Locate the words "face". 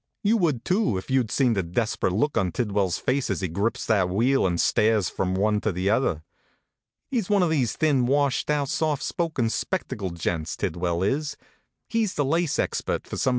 2.97-3.29